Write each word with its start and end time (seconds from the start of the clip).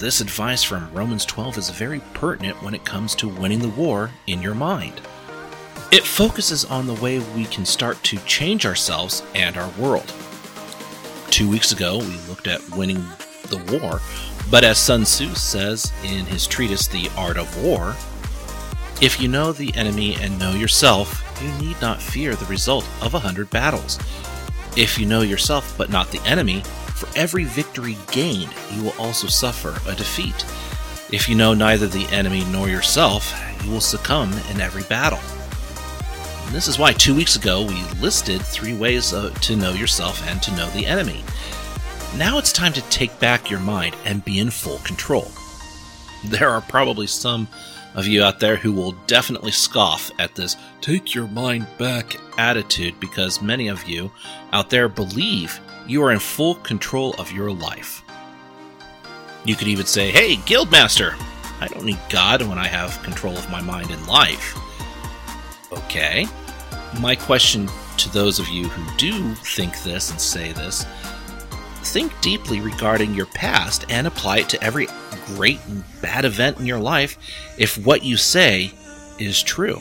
This 0.00 0.22
advice 0.22 0.62
from 0.62 0.90
Romans 0.94 1.26
12 1.26 1.58
is 1.58 1.68
very 1.68 2.00
pertinent 2.14 2.62
when 2.62 2.72
it 2.72 2.86
comes 2.86 3.14
to 3.16 3.28
winning 3.28 3.58
the 3.58 3.68
war 3.68 4.10
in 4.28 4.40
your 4.40 4.54
mind. 4.54 4.98
It 5.92 6.04
focuses 6.04 6.64
on 6.64 6.86
the 6.86 6.94
way 6.94 7.18
we 7.18 7.44
can 7.44 7.66
start 7.66 8.02
to 8.04 8.16
change 8.20 8.64
ourselves 8.64 9.22
and 9.34 9.58
our 9.58 9.68
world. 9.78 10.10
Two 11.28 11.50
weeks 11.50 11.72
ago, 11.72 11.98
we 11.98 12.16
looked 12.30 12.46
at 12.46 12.66
winning 12.70 13.04
the 13.48 13.62
war, 13.78 14.00
but 14.50 14.64
as 14.64 14.78
Sun 14.78 15.02
Tzu 15.02 15.34
says 15.34 15.92
in 16.02 16.24
his 16.24 16.46
treatise, 16.46 16.86
The 16.86 17.10
Art 17.18 17.36
of 17.36 17.62
War, 17.62 17.94
if 19.02 19.20
you 19.20 19.28
know 19.28 19.52
the 19.52 19.74
enemy 19.76 20.16
and 20.16 20.38
know 20.38 20.52
yourself, 20.52 21.22
you 21.42 21.52
need 21.62 21.78
not 21.82 22.00
fear 22.00 22.34
the 22.34 22.46
result 22.46 22.88
of 23.02 23.12
a 23.12 23.18
hundred 23.18 23.50
battles. 23.50 23.98
If 24.78 24.98
you 24.98 25.04
know 25.04 25.20
yourself 25.20 25.74
but 25.76 25.90
not 25.90 26.10
the 26.10 26.22
enemy, 26.22 26.62
for 27.00 27.08
every 27.18 27.44
victory 27.44 27.96
gained, 28.12 28.52
you 28.72 28.84
will 28.84 28.94
also 28.98 29.26
suffer 29.26 29.70
a 29.90 29.94
defeat. 29.94 30.44
If 31.10 31.28
you 31.28 31.34
know 31.34 31.54
neither 31.54 31.86
the 31.86 32.06
enemy 32.08 32.44
nor 32.44 32.68
yourself, 32.68 33.34
you 33.64 33.70
will 33.70 33.80
succumb 33.80 34.30
in 34.50 34.60
every 34.60 34.82
battle. 34.82 35.18
And 36.44 36.54
this 36.54 36.68
is 36.68 36.78
why 36.78 36.92
two 36.92 37.14
weeks 37.14 37.36
ago 37.36 37.64
we 37.64 37.82
listed 38.00 38.42
three 38.42 38.74
ways 38.74 39.12
to 39.12 39.56
know 39.56 39.72
yourself 39.72 40.22
and 40.28 40.42
to 40.42 40.54
know 40.56 40.68
the 40.70 40.84
enemy. 40.84 41.24
Now 42.16 42.36
it's 42.36 42.52
time 42.52 42.74
to 42.74 42.82
take 42.90 43.18
back 43.18 43.50
your 43.50 43.60
mind 43.60 43.96
and 44.04 44.24
be 44.24 44.38
in 44.38 44.50
full 44.50 44.78
control. 44.78 45.30
There 46.26 46.50
are 46.50 46.60
probably 46.60 47.06
some 47.06 47.48
of 47.94 48.06
you 48.06 48.22
out 48.22 48.40
there 48.40 48.56
who 48.56 48.72
will 48.72 48.92
definitely 49.06 49.52
scoff 49.52 50.10
at 50.18 50.34
this 50.34 50.56
take 50.80 51.14
your 51.14 51.26
mind 51.28 51.66
back 51.78 52.16
attitude 52.36 53.00
because 53.00 53.40
many 53.40 53.68
of 53.68 53.88
you 53.88 54.12
out 54.52 54.70
there 54.70 54.88
believe 54.88 55.58
you 55.90 56.04
are 56.04 56.12
in 56.12 56.20
full 56.20 56.54
control 56.56 57.14
of 57.18 57.32
your 57.32 57.50
life. 57.50 58.04
You 59.44 59.56
could 59.56 59.66
even 59.66 59.86
say, 59.86 60.12
hey, 60.12 60.36
Guildmaster, 60.36 61.16
I 61.60 61.66
don't 61.66 61.84
need 61.84 61.98
God 62.08 62.42
when 62.42 62.58
I 62.58 62.68
have 62.68 63.02
control 63.02 63.36
of 63.36 63.50
my 63.50 63.60
mind 63.60 63.90
and 63.90 64.06
life. 64.06 64.56
Okay. 65.72 66.26
My 67.00 67.16
question 67.16 67.68
to 67.96 68.08
those 68.12 68.38
of 68.38 68.48
you 68.48 68.68
who 68.68 68.96
do 68.98 69.34
think 69.34 69.82
this 69.82 70.10
and 70.12 70.20
say 70.20 70.52
this 70.52 70.86
think 71.82 72.12
deeply 72.20 72.60
regarding 72.60 73.14
your 73.14 73.26
past 73.26 73.84
and 73.88 74.06
apply 74.06 74.38
it 74.38 74.48
to 74.50 74.62
every 74.62 74.86
great 75.26 75.58
and 75.66 75.82
bad 76.00 76.24
event 76.24 76.58
in 76.58 76.66
your 76.66 76.78
life 76.78 77.18
if 77.58 77.76
what 77.84 78.04
you 78.04 78.16
say 78.16 78.70
is 79.18 79.42
true. 79.42 79.80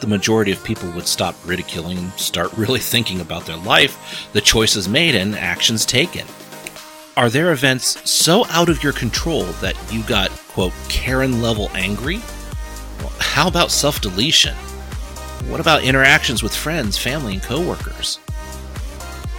The 0.00 0.06
majority 0.06 0.52
of 0.52 0.62
people 0.62 0.90
would 0.92 1.06
stop 1.06 1.34
ridiculing 1.44 1.98
and 1.98 2.12
start 2.12 2.52
really 2.56 2.80
thinking 2.80 3.20
about 3.20 3.46
their 3.46 3.56
life, 3.56 4.28
the 4.32 4.40
choices 4.40 4.88
made, 4.88 5.14
and 5.14 5.34
actions 5.34 5.84
taken. 5.86 6.26
Are 7.16 7.30
there 7.30 7.52
events 7.52 8.08
so 8.08 8.46
out 8.48 8.68
of 8.68 8.82
your 8.82 8.92
control 8.92 9.44
that 9.60 9.76
you 9.90 10.02
got, 10.02 10.30
quote, 10.48 10.72
Karen 10.88 11.40
level 11.40 11.70
angry? 11.74 12.20
Well, 12.98 13.12
how 13.18 13.48
about 13.48 13.70
self 13.70 14.00
deletion? 14.00 14.54
What 15.48 15.60
about 15.60 15.84
interactions 15.84 16.42
with 16.42 16.54
friends, 16.54 16.98
family, 16.98 17.34
and 17.34 17.42
coworkers? 17.42 18.18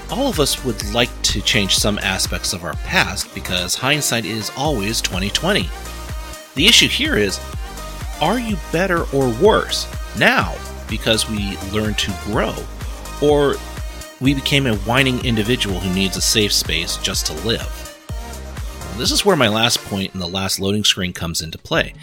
all 0.09 0.27
of 0.27 0.39
us 0.39 0.63
would 0.63 0.93
like 0.93 1.09
to 1.21 1.41
change 1.41 1.75
some 1.75 1.99
aspects 1.99 2.53
of 2.53 2.63
our 2.63 2.75
past 2.77 3.33
because 3.35 3.75
hindsight 3.75 4.25
is 4.25 4.51
always 4.55 5.01
2020. 5.01 5.69
The 6.55 6.65
issue 6.65 6.87
here 6.87 7.17
is 7.17 7.39
are 8.21 8.39
you 8.39 8.57
better 8.71 9.03
or 9.13 9.29
worse 9.41 9.85
now 10.17 10.55
because 10.89 11.29
we 11.29 11.57
learned 11.71 11.97
to 11.99 12.13
grow 12.25 12.55
or 13.21 13.55
we 14.19 14.33
became 14.33 14.65
a 14.65 14.75
whining 14.77 15.23
individual 15.25 15.79
who 15.79 15.93
needs 15.93 16.17
a 16.17 16.21
safe 16.21 16.53
space 16.53 16.97
just 16.97 17.25
to 17.27 17.33
live? 17.47 17.83
This 18.97 19.11
is 19.11 19.23
where 19.23 19.35
my 19.35 19.47
last 19.47 19.83
point 19.85 20.13
in 20.13 20.19
the 20.19 20.27
last 20.27 20.59
loading 20.59 20.83
screen 20.83 21.13
comes 21.13 21.41
into 21.41 21.59
play. 21.59 21.93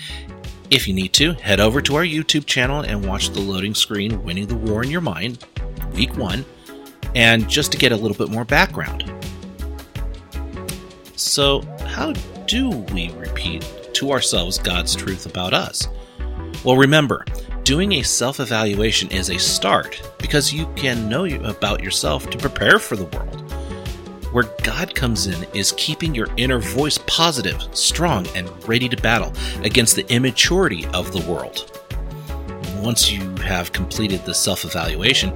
If 0.70 0.86
you 0.86 0.94
need 0.94 1.12
to, 1.14 1.32
head 1.34 1.60
over 1.60 1.82
to 1.82 1.96
our 1.96 2.04
YouTube 2.04 2.46
channel 2.46 2.80
and 2.80 3.04
watch 3.06 3.30
the 3.30 3.40
loading 3.40 3.74
screen 3.74 4.22
Winning 4.22 4.46
the 4.46 4.54
War 4.54 4.82
in 4.82 4.90
Your 4.90 5.00
Mind, 5.00 5.44
Week 5.92 6.16
1, 6.16 6.44
and 7.14 7.48
just 7.48 7.72
to 7.72 7.78
get 7.78 7.92
a 7.92 7.96
little 7.96 8.16
bit 8.16 8.32
more 8.32 8.44
background. 8.44 9.12
So, 11.16 11.62
how 11.86 12.12
do 12.46 12.70
we 12.70 13.10
repeat 13.10 13.68
to 13.94 14.12
ourselves 14.12 14.58
God's 14.58 14.94
truth 14.94 15.26
about 15.26 15.52
us? 15.52 15.88
Well, 16.64 16.76
remember, 16.76 17.24
doing 17.64 17.92
a 17.92 18.02
self 18.02 18.40
evaluation 18.40 19.10
is 19.10 19.30
a 19.30 19.38
start 19.38 20.00
because 20.18 20.52
you 20.52 20.66
can 20.76 21.08
know 21.08 21.24
about 21.24 21.82
yourself 21.82 22.28
to 22.28 22.38
prepare 22.38 22.78
for 22.78 22.94
the 22.94 23.06
world. 23.16 23.40
Where 24.32 24.50
God 24.62 24.94
comes 24.94 25.26
in 25.26 25.44
is 25.54 25.72
keeping 25.76 26.14
your 26.14 26.28
inner 26.36 26.58
voice 26.58 26.98
positive, 27.06 27.62
strong, 27.72 28.26
and 28.34 28.50
ready 28.68 28.88
to 28.88 28.96
battle 28.96 29.32
against 29.62 29.96
the 29.96 30.06
immaturity 30.12 30.86
of 30.88 31.12
the 31.12 31.24
world. 31.30 31.80
Once 32.82 33.10
you 33.10 33.34
have 33.36 33.72
completed 33.72 34.24
the 34.24 34.34
self 34.34 34.64
evaluation, 34.66 35.34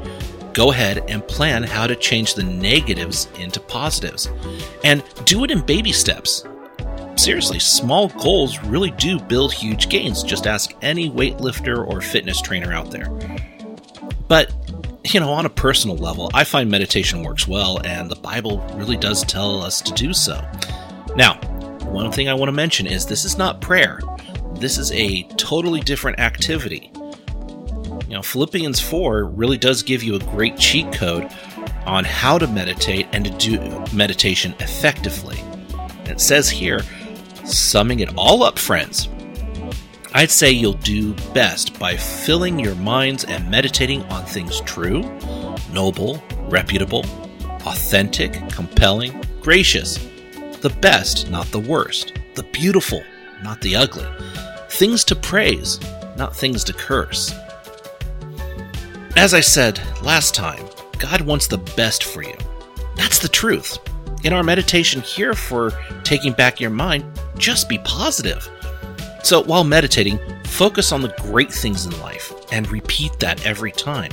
go 0.53 0.71
ahead 0.71 1.05
and 1.09 1.27
plan 1.29 1.63
how 1.63 1.87
to 1.87 1.97
change 1.97 2.35
the 2.35 2.45
negatives 2.45 3.29
into 3.39 3.59
positives. 3.59 4.31
And 4.85 5.03
do 5.25 5.45
it 5.45 5.51
in 5.51 5.63
baby 5.63 5.93
steps. 5.93 6.45
Seriously, 7.19 7.59
small 7.59 8.11
goals 8.11 8.63
really 8.63 8.93
do 8.93 9.19
build 9.19 9.53
huge 9.53 9.89
gains. 9.89 10.23
Just 10.23 10.47
ask 10.47 10.73
any 10.83 11.11
weightlifter 11.11 11.85
or 11.85 12.01
fitness 12.01 12.41
trainer 12.41 12.73
out 12.73 12.93
there. 12.93 13.11
But, 14.29 14.53
you 15.05 15.19
know, 15.19 15.33
on 15.33 15.45
a 15.45 15.51
personal 15.51 15.97
level, 15.97 16.31
I 16.33 16.45
find 16.45 16.71
meditation 16.71 17.25
works 17.25 17.49
well, 17.49 17.85
and 17.85 18.09
the 18.09 18.17
Bible 18.17 18.61
really 18.75 18.97
does 18.97 19.25
tell 19.25 19.61
us 19.61 19.83
to 19.83 19.93
do 19.95 20.15
so. 20.15 20.41
Now, 21.17 21.41
one 21.87 22.13
thing 22.13 22.29
I 22.29 22.35
want 22.35 22.51
to 22.51 22.53
mention 22.53 22.87
is 22.87 23.05
this 23.05 23.25
is 23.25 23.37
not 23.37 23.61
prayer. 23.61 24.01
This 24.55 24.79
is 24.79 24.93
a 24.93 25.25
totally 25.37 25.81
different 25.81 26.21
activity. 26.21 26.93
You 26.95 28.15
know, 28.15 28.23
Philippians 28.23 28.79
4 28.79 29.25
really 29.25 29.59
does 29.59 29.83
give 29.83 30.05
you 30.05 30.15
a 30.15 30.21
great 30.21 30.57
cheat 30.57 30.93
code 30.93 31.29
on 31.85 32.05
how 32.05 32.39
to 32.39 32.47
meditate 32.47 33.09
and 33.13 33.25
to 33.25 33.31
do 33.33 33.59
meditation 33.93 34.55
effectively. 34.61 35.43
It 36.05 36.21
says 36.21 36.49
here, 36.49 36.81
summing 37.49 38.01
it 38.01 38.15
all 38.17 38.43
up, 38.43 38.59
friends, 38.59 39.09
I'd 40.15 40.31
say 40.31 40.51
you'll 40.51 40.73
do 40.73 41.15
best 41.35 41.79
by 41.79 41.97
filling 41.97 42.59
your 42.59 42.75
minds 42.77 43.25
and 43.25 43.51
meditating 43.51 44.03
on 44.05 44.25
things 44.25 44.61
true, 44.63 45.03
noble, 45.73 46.23
reputable, 46.49 47.05
authentic, 47.67 48.33
compelling, 48.51 49.23
gracious, 49.41 49.99
the 50.61 50.75
best, 50.81 51.31
not 51.31 51.47
the 51.49 51.61
worst, 51.61 52.15
the 52.35 52.43
beautiful, 52.45 53.03
not 53.43 53.61
the 53.61 53.77
ugly, 53.77 54.07
things 54.71 55.05
to 55.05 55.15
praise, 55.15 55.79
not 56.17 56.35
things 56.35 56.65
to 56.65 56.73
curse. 56.73 57.33
As 59.17 59.35
I 59.35 59.41
said 59.41 59.81
last 60.03 60.35
time, 60.35 60.65
God 60.99 61.21
wants 61.21 61.47
the 61.47 61.59
best 61.59 62.05
for 62.05 62.23
you. 62.23 62.37
That's 62.97 63.19
the 63.19 63.29
truth. 63.29 63.79
In 64.25 64.33
our 64.33 64.43
meditation 64.43 65.01
here 65.01 65.35
for 65.35 65.73
taking 66.03 66.33
back 66.33 66.61
your 66.61 66.71
mind, 66.71 67.05
just 67.39 67.69
be 67.69 67.79
positive. 67.79 68.49
So 69.23 69.43
while 69.43 69.65
meditating, 69.65 70.19
focus 70.45 70.93
on 70.93 71.03
the 71.03 71.15
great 71.23 71.53
things 71.53 71.87
in 71.87 72.01
life 72.01 72.33
and 72.53 72.71
repeat 72.71 73.19
that 73.21 73.45
every 73.47 73.73
time. 73.73 74.13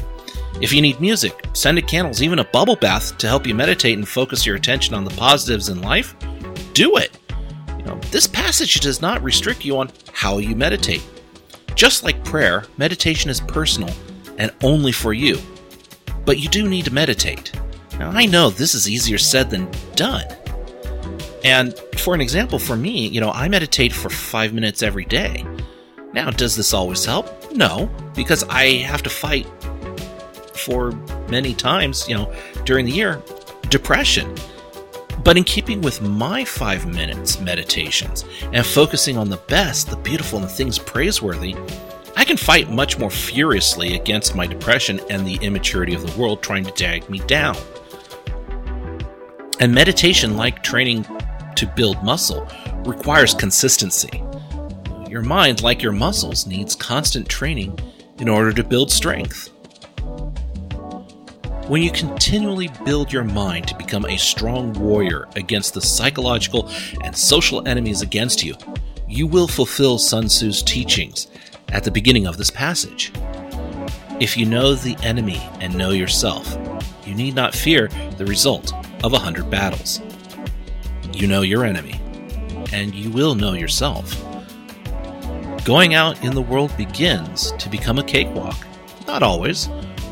If 0.61 0.71
you 0.71 0.81
need 0.81 1.01
music, 1.01 1.45
scented 1.53 1.87
candles, 1.87 2.21
even 2.21 2.39
a 2.39 2.45
bubble 2.45 2.77
bath 2.77 3.17
to 3.17 3.27
help 3.27 3.45
you 3.45 3.53
meditate 3.53 3.97
and 3.97 4.07
focus 4.07 4.45
your 4.45 4.55
attention 4.55 4.95
on 4.95 5.03
the 5.03 5.11
positives 5.11 5.69
in 5.69 5.81
life, 5.81 6.15
do 6.73 6.97
it. 6.97 7.17
You 7.77 7.85
know, 7.85 7.99
this 8.11 8.27
passage 8.27 8.79
does 8.79 9.01
not 9.01 9.21
restrict 9.21 9.65
you 9.65 9.77
on 9.77 9.91
how 10.13 10.37
you 10.37 10.55
meditate. 10.55 11.03
Just 11.75 12.03
like 12.03 12.23
prayer, 12.23 12.63
meditation 12.77 13.29
is 13.29 13.41
personal 13.41 13.93
and 14.37 14.51
only 14.63 14.93
for 14.93 15.13
you. 15.13 15.39
But 16.25 16.39
you 16.39 16.47
do 16.49 16.69
need 16.69 16.85
to 16.85 16.93
meditate. 16.93 17.51
Now, 17.99 18.11
I 18.11 18.25
know 18.25 18.49
this 18.49 18.73
is 18.73 18.89
easier 18.89 19.17
said 19.17 19.49
than 19.49 19.69
done. 19.95 20.25
And 21.45 21.77
for 21.97 22.15
an 22.15 22.21
example, 22.21 22.57
for 22.57 22.75
me, 22.75 23.07
you 23.07 23.21
know, 23.21 23.29
I 23.29 23.47
meditate 23.47 23.93
for 23.93 24.09
five 24.09 24.51
minutes 24.51 24.81
every 24.81 25.05
day. 25.05 25.45
Now, 26.11 26.31
does 26.31 26.55
this 26.55 26.73
always 26.73 27.05
help? 27.05 27.53
No, 27.53 27.87
because 28.15 28.43
I 28.45 28.77
have 28.77 29.03
to 29.03 29.11
fight 29.11 29.45
for 30.55 30.91
many 31.29 31.53
times, 31.53 32.09
you 32.09 32.15
know, 32.15 32.33
during 32.63 32.87
the 32.87 32.91
year, 32.91 33.21
depression. 33.69 34.33
But 35.23 35.37
in 35.37 35.43
keeping 35.43 35.81
with 35.81 36.01
my 36.01 36.43
five 36.45 36.87
minutes 36.87 37.39
meditations 37.39 38.25
and 38.51 38.65
focusing 38.65 39.15
on 39.15 39.29
the 39.29 39.37
best, 39.37 39.91
the 39.91 39.97
beautiful, 39.97 40.39
and 40.39 40.47
the 40.47 40.51
things 40.51 40.79
praiseworthy, 40.79 41.55
I 42.15 42.25
can 42.25 42.37
fight 42.37 42.71
much 42.71 42.97
more 42.97 43.11
furiously 43.11 43.93
against 43.93 44.35
my 44.35 44.47
depression 44.47 44.99
and 45.11 45.27
the 45.27 45.35
immaturity 45.35 45.93
of 45.93 46.07
the 46.07 46.19
world 46.19 46.41
trying 46.41 46.65
to 46.65 46.71
drag 46.71 47.07
me 47.07 47.19
down. 47.19 47.55
And 49.59 49.73
meditation, 49.73 50.37
like 50.37 50.63
training 50.63 51.05
to 51.55 51.67
build 51.75 52.03
muscle, 52.03 52.47
requires 52.85 53.33
consistency. 53.33 54.23
Your 55.09 55.21
mind, 55.21 55.63
like 55.63 55.81
your 55.81 55.91
muscles, 55.91 56.45
needs 56.45 56.75
constant 56.75 57.29
training 57.29 57.79
in 58.19 58.29
order 58.29 58.51
to 58.53 58.63
build 58.63 58.91
strength. 58.91 59.51
When 61.67 61.81
you 61.81 61.91
continually 61.91 62.69
build 62.85 63.11
your 63.11 63.23
mind 63.23 63.67
to 63.67 63.75
become 63.75 64.05
a 64.05 64.17
strong 64.17 64.73
warrior 64.73 65.27
against 65.35 65.73
the 65.73 65.81
psychological 65.81 66.69
and 67.03 67.17
social 67.17 67.67
enemies 67.67 68.01
against 68.01 68.43
you, 68.43 68.55
you 69.07 69.25
will 69.25 69.47
fulfill 69.47 69.97
Sun 69.97 70.27
Tzu's 70.27 70.61
teachings 70.61 71.27
at 71.69 71.83
the 71.83 71.91
beginning 71.91 72.27
of 72.27 72.37
this 72.37 72.51
passage. 72.51 73.11
If 74.19 74.37
you 74.37 74.45
know 74.45 74.75
the 74.75 74.95
enemy 75.03 75.41
and 75.59 75.75
know 75.75 75.89
yourself, 75.89 76.57
you 77.05 77.15
need 77.15 77.35
not 77.35 77.55
fear 77.55 77.87
the 78.17 78.25
result 78.25 78.71
of 79.03 79.13
a 79.13 79.19
hundred 79.19 79.49
battles. 79.49 80.01
You 81.15 81.27
know 81.27 81.43
your 81.43 81.63
enemy, 81.63 81.97
and 82.73 82.93
you 82.93 83.09
will 83.09 83.35
know 83.35 83.53
yourself. 83.53 84.21
Going 85.63 85.93
out 85.93 86.21
in 86.25 86.35
the 86.35 86.41
world 86.41 86.75
begins 86.75 87.53
to 87.53 87.69
become 87.69 87.97
a 87.97 88.03
cakewalk. 88.03 88.57
Not 89.07 89.23
always, 89.23 89.69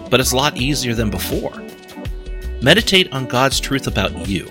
but 0.09 0.21
it's 0.21 0.31
a 0.31 0.37
lot 0.37 0.55
easier 0.55 0.93
than 0.93 1.09
before. 1.09 1.51
Meditate 2.61 3.11
on 3.11 3.25
God's 3.25 3.59
truth 3.59 3.85
about 3.85 4.29
you, 4.29 4.49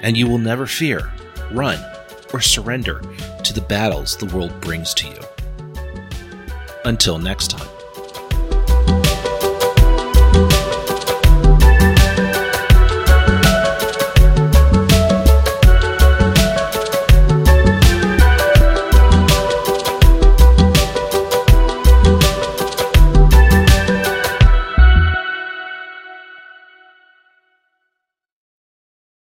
and 0.00 0.16
you 0.16 0.28
will 0.28 0.38
never 0.38 0.64
fear, 0.64 1.12
run, 1.50 1.84
or 2.32 2.40
surrender 2.40 3.02
to 3.42 3.52
the 3.52 3.66
battles 3.68 4.16
the 4.16 4.26
world 4.26 4.60
brings 4.60 4.94
to 4.94 5.08
you. 5.08 5.20
Until 6.84 7.18
next 7.18 7.50
time. 7.50 7.77